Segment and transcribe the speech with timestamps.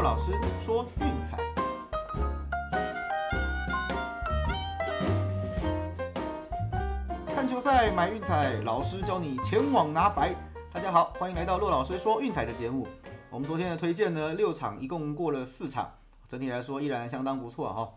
[0.00, 0.32] 骆老师
[0.64, 1.36] 说运彩，
[7.34, 10.34] 看球赛买运彩，老师教你前往拿白。
[10.72, 12.88] 大家好，欢迎来到骆老师说运彩的节目。
[13.28, 15.92] 我们昨天的推荐呢，六场一共过了四场，
[16.26, 17.92] 整体来说依然相当不错哈。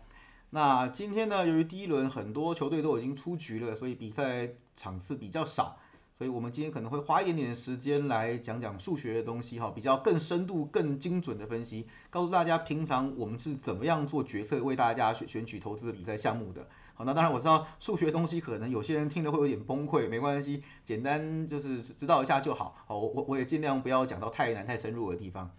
[0.50, 5.78] 那今天呢，由于第一轮很多球队都已经出局了，所以比赛场次比较少。
[6.16, 16.66] 所以我们今天可能会花一点点时间来讲讲数学的东西哈，比较更深度、更精准的分析，告诉大家平常我们是怎么样做决策，为大家选选取投资的比赛项目的。
[16.94, 22.76] 好，那当然我知道数学东西可能有些人听了会有点崩溃，没关系，简单就是知道一下就好。
[22.86, 25.50] 好，我我我也尽量不要讲到太难、太深入的地方。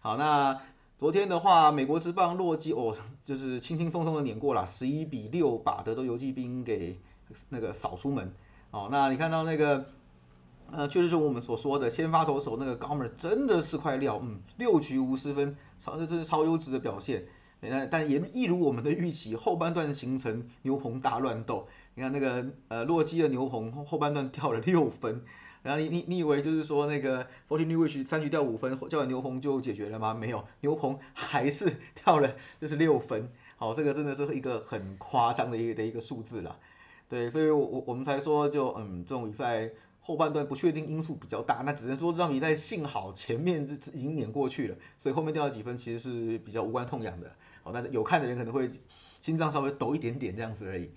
[0.00, 0.60] 好，那
[0.96, 7.00] 昨天的话，美国之棒洛基哦，就是轻轻松松的碾过了，十一比六把德州游骑兵给
[7.48, 8.32] 那个扫出门。
[8.70, 9.86] 哦，那你看到那个，
[10.72, 17.24] 呃，确实是我们所说的先发投手那个高门真的是块料，嗯，六局无失分，超这这是超优质的表现。
[17.60, 21.66] 那但也一如我们的预期，后半段形成牛棚大乱斗。
[21.94, 25.22] 你看那个呃洛基的牛棚后半段掉了六分，
[25.62, 30.12] 然后你你你以为就是说那个 Forty New Wish 三局掉五分，叫完牛棚就解决了吗？
[30.14, 31.74] 没有，牛棚还是
[32.04, 33.28] 掉了就是六分。
[33.56, 36.58] 好，这个真的是一个很夸张的一个的一个数字了。
[37.08, 39.70] 对，所以我我我们才说，就嗯，这种比赛
[40.06, 47.28] 后半段不确定因素比较大，那只能说这场比赛幸好前面这这已经碾过去了，所以后面掉了几分其实是比较无关痛痒的。
[47.64, 48.70] 好哦，那有看的人可能会
[49.20, 50.92] 心脏稍微抖一点点这样子而已。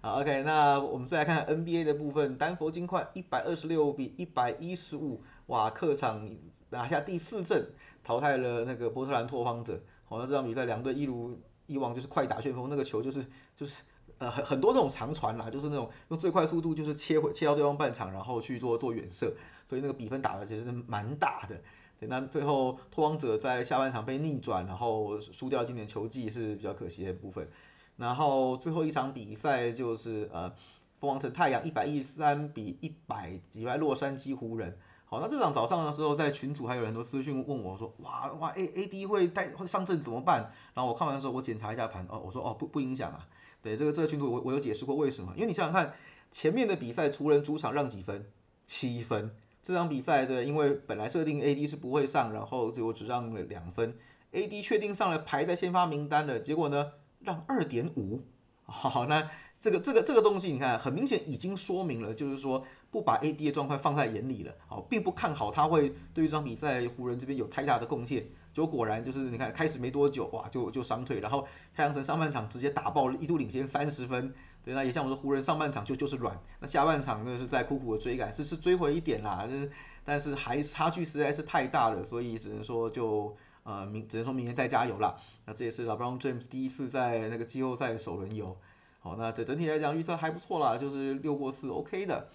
[0.00, 6.30] 好，OK，那我们再来看 NBA 的部分，丹佛金块一百二十六比一百一十五，哇，客场
[6.70, 7.68] 拿下第四阵，
[8.04, 9.82] 淘汰了那个波特兰拓荒者。
[10.04, 13.82] 好，那这场比赛两队一如以往就是快打旋风，那个球就是就是。
[14.22, 19.34] 呃，很很多那种长传啦，就是那种用最快速度，就是切回切到对方半场，然后去做做远射，
[19.66, 21.60] 所以那个比分打的其实蛮大的。
[21.98, 27.48] 对，那最后拓荒者在下半场被逆转，然后输掉今年球季是比较可惜的部分。
[27.96, 30.52] 然后最后一场比赛就是呃，
[31.00, 34.78] 凤凰城太阳一百一十三比一百击败洛杉矶湖人。
[35.06, 40.52] 好，那这场早上的时候在群组还有很多私讯问我说，哇哇 A A D 会带会上阵怎么办？
[40.74, 43.26] 然后我看完的时候我检查一下盘，哦，我说哦不不影响啊。
[43.62, 45.94] 对这个这个群组我我有解释过为什么，因为你想想看，
[46.30, 48.26] 前面的比赛除人主场让几分，
[48.66, 49.30] 七分，
[49.62, 53.96] 这场比赛对，因为本来设定 AD 是不会上，然后结果只让了两分
[54.32, 58.20] ，AD 确定上来排在先发名单了，结果呢让二点五，
[58.64, 59.30] 好那
[59.60, 68.26] 这个这个这个东西你看很明显已经说明了，就是说不把 AD 的状况放在眼里了，好，并不看好他会对于这场比赛湖人这边有太大的贡献。
[68.52, 79.70] 就果然就是你看开始没多久哇就就伤退，然后太阳城上半场直接打爆，一度领先三十分，对，那也像我说湖人上半场就就是软，那下半场呢是在苦苦的追赶，是是追回一点啦，是
[80.04, 85.18] 但是还差距实在是太大了，所以只能说就呃明只能说明年再加油了。
[85.46, 88.56] 那这也是老 Brown James 第一次在那个季后赛首轮游，
[89.00, 92.28] 好，那这整体来讲预测还不错啦，就是六过四 OK 的。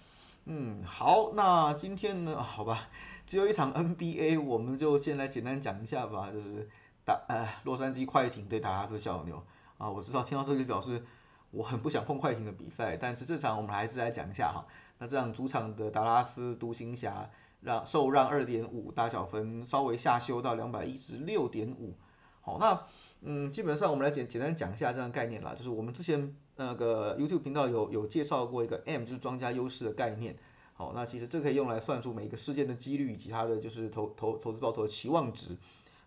[0.49, 2.87] 嗯，好，那今天呢，好吧，
[3.25, 6.69] 只有一场 NBA，我们就先来简单讲一下吧，就是
[7.03, 9.43] 打呃洛杉矶快艇对达拉斯小牛
[9.77, 11.03] 啊，我知道听到这就表示
[11.51, 14.65] 我很不想碰快艇的比赛，但是这场我们还是来讲一下哈。
[14.99, 17.29] 那这场主场的达拉斯独行侠
[17.59, 21.93] 让受让二点五大小分稍微下修到两百一十六点五，
[22.39, 22.83] 好，那
[23.19, 26.33] 嗯，基本上我们来简简单讲一下这样概念啦，就是我们之前。
[26.57, 30.35] 那个 YouTube 频道有有介绍过一个 M 就是庄家优势的概念，
[30.73, 35.55] 好，那其实这可以用来算出每一个事件的几率以及它的就是投投投资报酬的期望值，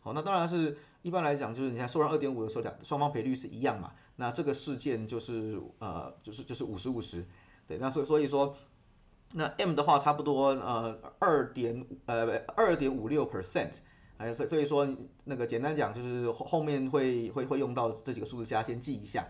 [0.01, 7.25] 好，那当然是一般来讲就是你看收让二点五的时候两双方赔率是一样嘛，那这个事件就是呃就是就是五十五十，
[7.69, 8.57] 对，那所以所以说
[9.33, 13.71] 那 M 的话差不多呃二点呃二点五六 percent，
[14.17, 14.89] 哎所所以说
[15.25, 19.29] 那个简单讲就是后后面会会会用到这几个数字加先记一下。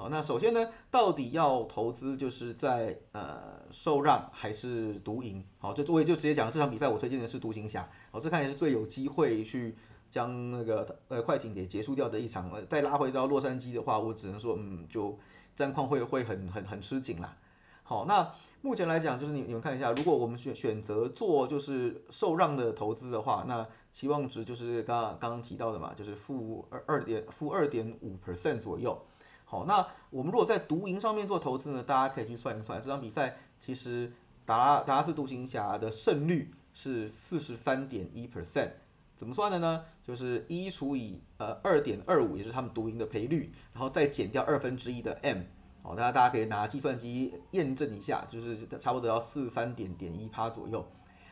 [0.00, 5.44] 好，那首先呢，到底要投资就是在呃受让还是独赢？
[5.58, 7.86] 好，这我也就直接讲这场比赛我推荐的是独行侠。
[8.10, 9.76] 好，这看也是最有机会去
[10.08, 12.50] 将那个呃快艇给结束掉的一场。
[12.50, 15.18] 呃，再拉回到洛杉矶的话，我只能说，嗯，就
[15.54, 17.36] 战况会会很很很吃紧啦。
[17.82, 18.32] 好，那
[18.62, 28.98] 目前来讲，就是你你们看一下，如果我们选选择做就是受让的投资的话，那期望值就是刚刚刚提到的嘛，就是负二二点负二点五 percent 左右。
[29.50, 31.82] 好，那我们如果在独赢上面做投资呢？
[31.82, 34.12] 大家可以去算一算，这场比赛其实
[34.46, 38.70] 达拉达拉斯独行侠的胜率是四十三点一 percent，
[39.16, 39.84] 怎么算的呢？
[40.04, 45.38] 就是一除以呃二点二五，也是他们独赢的赔率，然后再减掉二分之一的 M，
[45.82, 50.86] 好，大家大家可以拿计算机验证一下，就是差不多要四三点点一趴左右。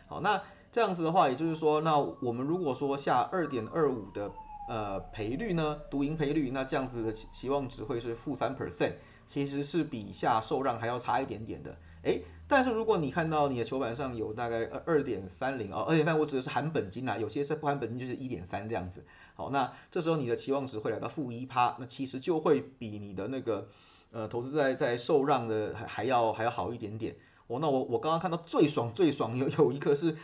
[0.09, 0.43] 好，那
[0.73, 4.29] 这样子的话，也就是说，那我们如果说下二点二五的
[4.69, 8.93] 呃赔率呢，独赢赔率，那这样子的期期望值会是负三 percent，
[9.27, 11.77] 其实是比下受让还要差一点点的。
[12.05, 19.05] 哎，但是如果你看到你的球板上有大概二二点三零哦，二点三我指的是含本金啦，有些是不含本金就是一点三这样子。
[19.35, 23.69] 好，那这时候你的期望值会来到负一趴，那其实就会比你的那个
[24.13, 27.17] 呃投资在在受让的还还要还要好一点点。
[27.49, 30.17] 哦，那我我刚刚看到最爽最爽有有一颗是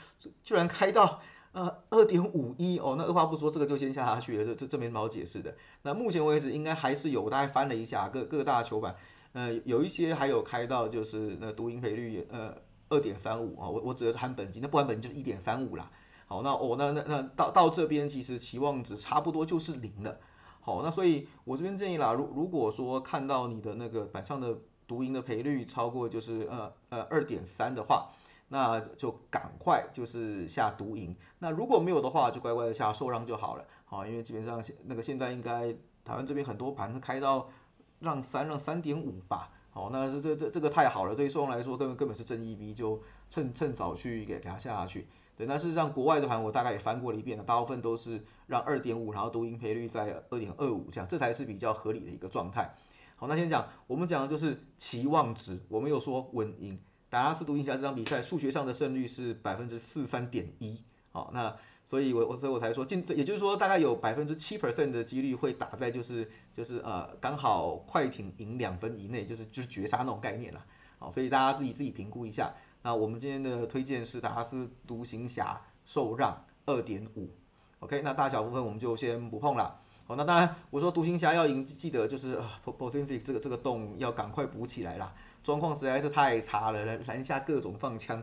[0.42, 1.22] 居然开到
[1.54, 5.54] 呃二点五一哦，那二话不说这个就先下下去了，这这这没什么好解释的。
[5.82, 8.94] 那目前为止应该还是有，我大概翻了一下各各大球板，
[9.32, 12.54] 呃有一些还有开到就是那读音赔率呃
[12.90, 15.90] 二点三五啊，我我指的是含本金，那不含本金就是一点三五啦。
[16.26, 20.18] 好，那哦那那那到到这边其实期望值差不多就是零了。
[20.60, 24.56] 好，那所以我这边建议啦，如如果说看到你的那个板上的
[24.88, 28.10] 独赢的赔率超过就是呃呃二点三的话，
[28.54, 31.16] 那就赶快就是下独赢。
[31.40, 33.64] 那如果没有的话，就乖乖的下受让就好了。
[33.84, 35.72] 好，因为基本上那个现在应该
[36.04, 37.50] 台湾这边很多盘是开到
[37.98, 39.50] 让三让三点五吧。
[39.72, 45.08] 好，那是这这这个太好了，对于受让来说根本根本是正 E V，就趁趁早去给给它下下去。
[45.36, 52.72] 对，那事实上国外的盘我大概也翻过了一遍了，大部分都是让二点五，然后独赢赔率在二点二五这样，这才是比较合理的一个状态。
[53.16, 56.78] 好，那先讲，我们讲的就是期望值，我们有说稳赢，
[57.14, 60.80] 达拉斯独行侠这场比赛数学上的胜率是百分之四三点一，
[61.12, 61.56] 好，那
[61.86, 70.66] 所以我我所以我才说进，也就是说大概有百分之七 percent 的几率会打在就是就是呃刚好快艇赢两分以内，就是就是绝杀那种概念啦，
[70.98, 72.52] 好，所以大家自己自己评估一下。
[72.82, 77.30] 那我们今天的推荐是达拉斯独行侠受让二点五
[77.78, 79.80] ，OK，那大小部分我们就先不碰了。
[80.06, 85.14] 好，那当然，我说独行侠要赢，记得就是 p o s i n i 这个这个洞要赶快补起来啦，
[85.44, 88.20] 状况实在是太差了，篮篮下各种放枪，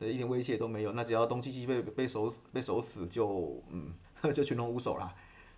[0.00, 0.92] 一点威胁都没有。
[0.92, 3.94] 那只要东契奇被被守被守死，就嗯
[4.34, 5.14] 就群龙无首啦。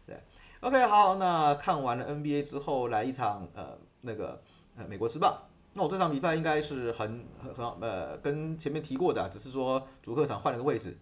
[0.06, 0.22] 对
[0.60, 4.40] ，OK，好，那看完了 NBA 之后，来一场呃那个
[4.76, 5.36] 呃美国之棒。
[5.72, 10.98] 那我这场比赛应该是很很很呃跟前面提过的，只是说主客场换了个位置，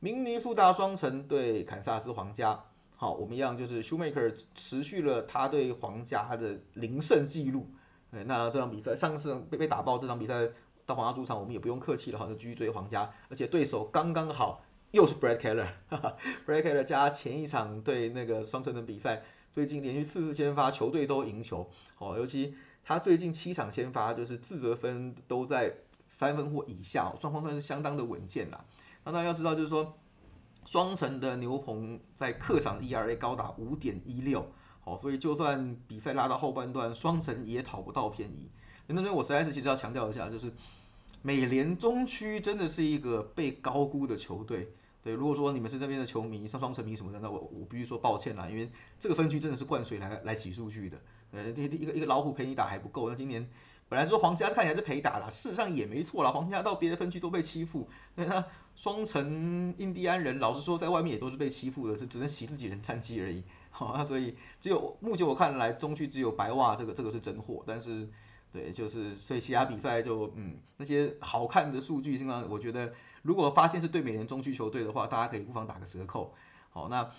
[0.00, 2.64] 明尼苏达双城对堪萨斯皇家。
[2.96, 7.66] 好，我们一样就是 Shoemaker 持续了他对皇家的零胜记录。
[8.12, 10.48] 哎，那这场比赛上次被被打爆，这场比赛
[10.86, 14.62] 到皇家主场我们也不用客气了，好，就继续追皇家，而且对手刚刚好
[14.92, 21.68] 又是 Brad Keller，Brad Keller 加前一场对那个双城的比赛，最近连续四次先发，球队都赢球。
[21.98, 22.54] 哦，尤其
[22.84, 25.74] 他最近七场先发，就是自责分都在
[26.08, 28.64] 三分或以下，状况算是相当的稳健啦。
[29.04, 29.94] 那大家要知道就是说。
[30.64, 34.46] 双城的牛棚在客场 ERA 高达五点一六，
[34.84, 38.48] 好，所以就算比赛拉到后半段，双城也讨不到便宜。
[38.88, 40.52] 那边我实在是其实要强调一下，就是
[41.22, 44.68] 美联中区真的是一个被高估的球队。
[45.02, 48.70] 对，如果说你们是这边的球迷，像双城迷什么的，那我我必须说抱歉啦，因为
[49.00, 51.00] 这个分区真的是灌水来来洗数据的。
[51.30, 53.48] 呃，这一个一个老虎陪你打还不够，那今年。
[53.92, 56.32] 本来说皇家看起来是陪打了，事实上也没错了。
[56.32, 58.42] 皇家到别的分区都被欺负，那
[58.74, 63.42] 双城印第安人老实说在外面也都是被欺负的，是只能洗自己人战绩而已。
[63.70, 68.08] 好，那所以只有目前我看来中区只有白袜这个这个是真货，但是
[68.50, 76.32] 对，就是所以其他比赛就嗯那些好看的数据，现在我觉得如果发现是对美联中区球队的话，大家可以不妨打个折扣。
[76.70, 77.10] 好，那。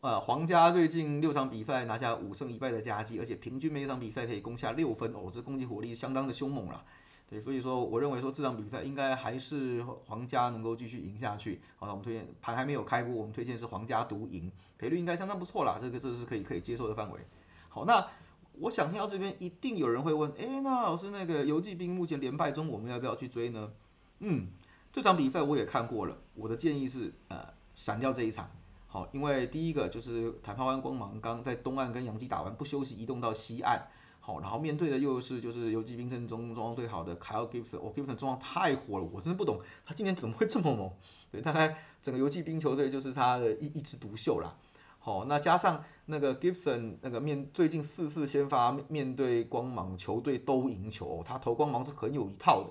[0.00, 6.82] 呃，皇家最近六场比赛拿下五胜一败的佳绩，而且平均每场比赛可以攻下六分哦，这攻击火力相当的凶猛了。
[7.28, 11.60] 对，所以说我认为说这场比赛应该还是皇家能够继续赢下去。
[11.76, 17.20] 好，那我们推荐盘还没有开播，我们推荐是皇家独赢，赔率应该相当不错啦，这个这是可以可以接受的范围。
[17.68, 18.04] 好，那
[18.54, 23.70] 我想听到这边一定有人会问，哎，那老师那个游击兵目前连败中，我们要不要去追呢？
[24.20, 24.48] 嗯，
[24.92, 28.50] 这场比赛我也看过了，我的建议是呃闪掉这一场。
[28.92, 33.86] 好，因为第一个就是台湾湾光芒刚在东岸跟洋基打完不休息，移动到西岸。
[34.18, 40.90] 好，然后面对的又是就是游击兵阵中状况最好的 Kyle Gibson，哦，Gibson 状况太火了，我真的不懂他今年怎么会这么猛。
[41.30, 44.56] 对，大概整个游击兵球队就是他的一一枝独秀啦。
[44.98, 52.70] 好，那加上那个 Gibson 那个面最近四次先发面对光芒球队都赢球，他投光芒是很有一套的。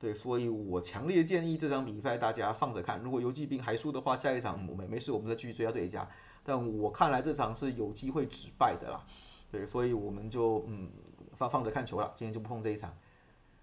[0.00, 2.98] 对，所以我强烈建议这场比赛大家放着看。
[3.00, 6.08] 如果游击兵还输的话，下一场没没事，我们再继续追加对家。
[6.42, 9.04] 但我看来这场是有机会止败的啦。
[9.52, 10.90] 对，所以我们就嗯
[11.36, 12.96] 放放着看球了，今天就不碰这一场。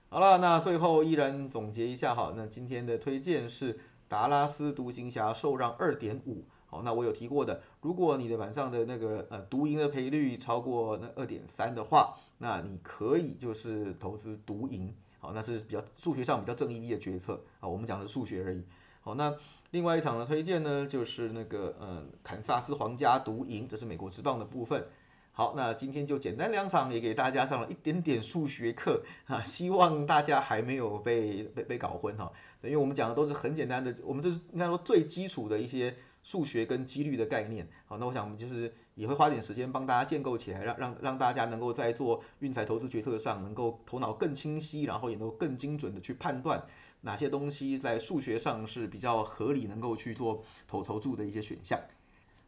[0.09, 6.45] 好了，那最后依然总结一下哈，那今天的推荐是达拉斯独行侠受让二点五。
[6.67, 14.93] 好，那我有提过的，如果你的板上的那个呃独赢的赔率超过那二点三的话，那你可以就是投资独赢。
[15.19, 18.63] 好，那是比较数学上比较正义的决策啊，我们讲的是数学而已。
[19.01, 19.35] 好，那
[19.71, 24.87] 另外一场的推荐呢，就是那个嗯，堪萨斯皇家独赢，这是美国职棒的部分。
[25.31, 32.31] 好，那今天就简单两场，也给大家上了一点点数学课啊，希望大家还没有被被被搞混哈，
[32.63, 35.95] 因为我们讲的都是很简单的，我们这是应该说最基础的一些
[36.27, 37.65] 数学跟几率的概念。
[37.85, 46.61] 好，那我想我们就是也会花点时间帮大家建构起来，让让让大家能够在做运彩投资决策上，能够头脑更清晰，然后也能够更精准的去判断
[46.99, 51.79] 哪些东西在数学上是比较合理，能够去做投投注的一些选项。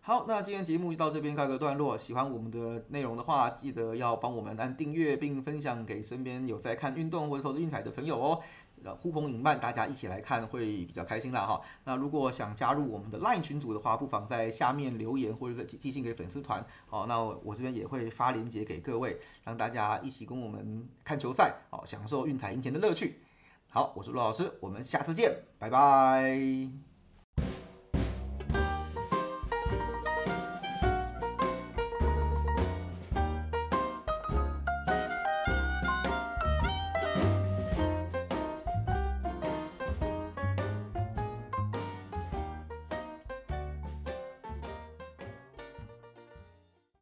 [0.02, 1.98] 好，那今天节目就到这边告一个段落。
[1.98, 8.42] 喜欢我们的内容的话，记得要帮我们按订阅，并分享给身边有在看运动或者投资运彩的朋友哦。
[9.02, 11.62] 呼朋引伴，大家一起来看会比较开心啦哈。
[11.84, 16.66] 那如果想加入我们的 LINE 群组的话，不妨在下面留言或者寄寄信给粉丝团。
[16.88, 23.20] 好，那我这边也会发链接给各位，让大家一起跟我们看球赛，好，享受运彩赢钱的乐趣。
[23.70, 26.89] 好，我是陆老师，我们下次见，拜拜。